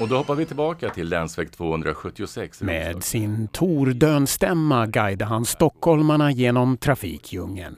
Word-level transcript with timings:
Och 0.00 0.08
då 0.08 0.16
hoppar 0.16 0.34
vi 0.34 0.46
tillbaka 0.46 0.90
till 0.90 1.08
länsväg 1.08 1.52
276. 1.52 2.62
Med 2.62 3.04
sin 3.04 3.48
tordönstämma 3.48 4.86
guidar 4.86 5.26
han 5.26 5.44
stockholmarna 5.44 6.30
genom 6.30 6.76
trafikdjungeln. 6.76 7.76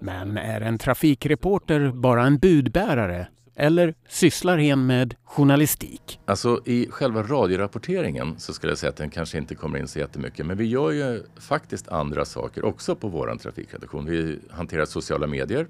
Men 0.00 0.38
är 0.38 0.60
en 0.60 0.78
trafikreporter 0.78 1.92
bara 1.92 2.22
en 2.22 2.38
budbärare 2.38 3.26
eller 3.56 3.94
sysslar 4.08 4.58
hen 4.58 4.86
med 4.86 5.14
journalistik? 5.24 6.20
Alltså 6.24 6.60
i 6.64 6.86
själva 6.90 7.22
radiorapporteringen 7.22 8.38
så 8.38 8.52
skulle 8.52 8.70
jag 8.70 8.78
säga 8.78 8.90
att 8.90 8.96
den 8.96 9.10
kanske 9.10 9.38
inte 9.38 9.54
kommer 9.54 9.78
in 9.78 9.88
så 9.88 9.98
jättemycket. 9.98 10.46
Men 10.46 10.56
vi 10.56 10.64
gör 10.64 10.90
ju 10.90 11.22
faktiskt 11.40 11.88
andra 11.88 12.24
saker 12.24 12.64
också 12.64 12.96
på 12.96 13.08
vår 13.08 13.36
trafikredaktion. 13.36 14.06
Vi 14.06 14.38
hanterar 14.50 14.84
sociala 14.84 15.26
medier. 15.26 15.66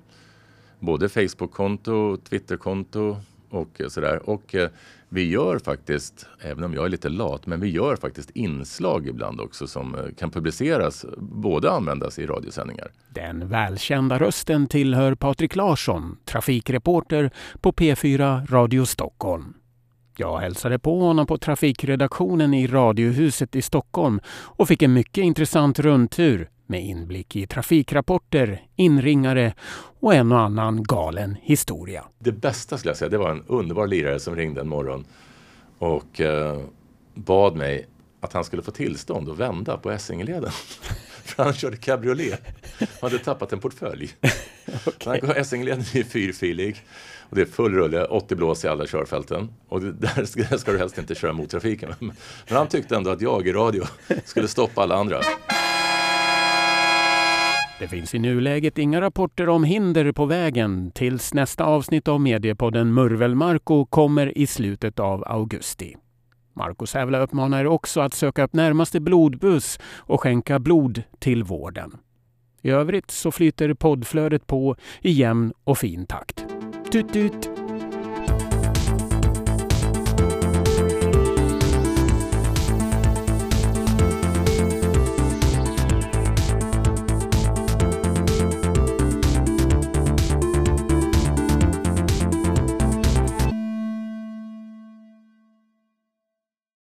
Både 0.80 1.09
Facebook-konto, 1.09 2.16
Twitter-konto 2.16 3.16
och 3.53 3.80
eh, 3.80 3.89
sådär. 3.89 4.30
Och 4.30 4.55
eh, 4.55 4.69
vi 5.09 5.29
gör 5.29 5.59
faktiskt, 5.59 6.27
även 6.41 6.65
om 6.65 6.74
jag 6.74 6.84
är 6.84 6.88
lite 6.88 7.09
lat, 7.09 7.47
men 7.47 7.61
vi 7.61 7.70
gör 7.70 7.97
faktiskt 7.97 8.30
inslag 8.30 9.06
ibland 9.06 9.41
också 9.41 9.66
som 9.66 9.95
eh, 9.95 10.01
kan 10.19 10.30
publiceras, 10.30 11.06
både 11.19 11.70
användas 11.70 12.19
i 12.19 12.27
radiosändningar. 12.27 12.91
Den 13.11 13.48
välkända 13.48 14.19
rösten 14.19 14.66
tillhör 14.66 15.15
Patrik 15.15 15.56
Larsson, 15.56 16.16
trafikreporter 16.25 17.30
på 17.61 17.73
P4 17.73 18.47
Radio 18.47 18.84
Stockholm. 18.84 19.55
Jag 20.16 20.39
hälsade 20.39 20.78
på 20.78 21.00
honom 21.00 21.27
på 21.27 21.39
trafikredaktionen 21.39 22.55
i 22.55 22.66
Radiohuset 22.66 23.56
i 23.56 23.62
Stockholm 23.62 24.20
och 24.27 24.69
fick 24.69 24.83
en 24.83 24.92
mycket 24.92 25.25
intressant 25.25 25.78
rundtur 25.78 26.48
med 26.73 26.85
inblick 26.85 27.37
i 27.37 27.47
trafikrapporter, 27.47 28.62
inringare 28.77 29.55
och 30.01 30.15
en 30.15 30.33
och 30.33 30.41
annan 30.41 30.83
galen 30.83 31.37
historia. 31.43 32.05
Det 32.19 32.33
bästa 32.33 32.79
skulle 32.79 32.91
jag 32.91 32.97
säga, 32.97 33.09
det 33.09 33.19
var 33.19 33.31
en 33.31 33.45
underbar 33.47 33.87
lirare 33.87 34.21
som 34.21 34.37
ringde 34.37 34.61
en 34.61 34.69
morgon 34.69 35.05
och 35.79 36.21
eh, 36.21 36.61
bad 37.15 37.56
mig 37.56 37.87
att 38.20 38.33
han 38.33 38.45
skulle 38.45 38.62
få 38.62 38.70
tillstånd 38.70 39.31
att 39.31 39.39
vända 39.39 39.77
på 39.77 39.91
Essingeleden. 39.91 40.51
För 41.25 41.45
han 41.45 41.53
körde 41.53 41.77
cabriolet. 41.77 42.42
Han 42.79 42.89
hade 43.11 43.19
tappat 43.19 43.53
en 43.53 43.61
portfölj. 43.61 44.14
okay. 44.86 45.20
Essingeleden 45.36 45.81
är 45.81 46.03
fyrfilig 46.03 46.84
och 47.33 47.36
det 47.36 47.42
är 47.42 47.47
full 47.47 47.75
rulle, 47.75 48.05
80 48.05 48.34
blås 48.34 48.64
i 48.64 48.69
alla 48.69 48.86
körfälten. 48.86 49.48
Och 49.69 49.81
det, 49.81 49.92
där 50.14 50.25
ska, 50.25 50.59
ska 50.59 50.73
du 50.73 50.79
helst 50.79 50.98
inte 50.98 51.14
köra 51.14 51.33
mot 51.33 51.51
trafiken. 51.51 51.95
Men 51.98 52.57
han 52.57 52.69
tyckte 52.69 52.97
ändå 52.97 53.11
att 53.11 53.20
jag 53.20 53.47
i 53.47 53.53
radio 53.53 53.84
skulle 54.25 54.48
stoppa 54.48 54.83
alla 54.83 54.97
andra. 54.97 55.20
Det 57.83 57.88
finns 57.88 58.14
i 58.14 58.19
nuläget 58.19 58.78
inga 58.78 59.00
rapporter 59.00 59.48
om 59.48 59.64
hinder 59.64 60.12
på 60.12 60.25
vägen 60.27 60.91
tills 60.91 61.34
nästa 61.34 61.64
avsnitt 61.64 62.08
av 62.08 62.20
mediepodden 62.20 62.94
Murvelmarko 62.94 63.86
kommer 63.86 64.39
i 64.39 64.47
slutet 64.47 65.00
av 65.00 65.24
augusti. 65.27 65.97
Marco 66.55 66.86
Sävla 66.86 67.19
uppmanar 67.19 67.61
er 67.61 67.66
också 67.66 68.00
att 68.00 68.14
söka 68.14 68.44
upp 68.44 68.52
närmaste 68.52 69.00
blodbuss 69.00 69.78
och 69.84 70.20
skänka 70.20 70.58
blod 70.58 71.02
till 71.19 71.44
vården. 71.44 71.97
I 72.62 72.70
övrigt 72.70 73.11
så 73.11 73.30
flyter 73.30 73.74
poddflödet 73.74 74.46
på 74.46 74.77
i 75.00 75.11
jämn 75.11 75.52
och 75.64 75.78
fin 75.78 76.06
takt. 76.06 76.44
Tut, 76.92 77.12
tut. 77.12 77.52